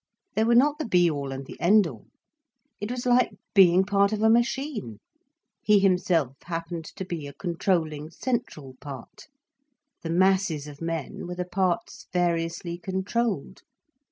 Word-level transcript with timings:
They 0.33 0.43
were 0.43 0.55
not 0.55 0.79
the 0.79 0.85
be 0.87 1.11
all 1.11 1.31
and 1.31 1.45
the 1.45 1.61
end 1.61 1.85
all. 1.85 2.07
It 2.79 2.89
was 2.89 3.05
like 3.05 3.35
being 3.53 3.83
part 3.83 4.11
of 4.11 4.23
a 4.23 4.31
machine. 4.31 4.97
He 5.61 5.77
himself 5.77 6.37
happened 6.45 6.85
to 6.85 7.05
be 7.05 7.27
a 7.27 7.33
controlling, 7.33 8.09
central 8.09 8.73
part, 8.81 9.27
the 10.01 10.09
masses 10.09 10.65
of 10.65 10.81
men 10.81 11.27
were 11.27 11.35
the 11.35 11.45
parts 11.45 12.07
variously 12.11 12.79
controlled. 12.79 13.61